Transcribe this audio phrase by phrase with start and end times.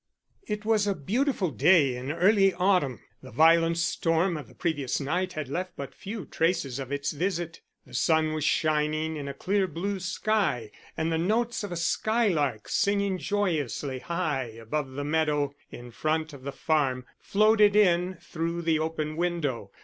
[0.47, 3.01] It was a beautiful day in early autumn.
[3.21, 7.61] The violent storm of the previous night had left but few traces of its visit.
[7.85, 12.67] The sun was shining in a clear blue sky, and the notes of a skylark
[12.67, 18.79] singing joyously high above the meadow in front of the farm floated in through the
[18.79, 19.69] open window.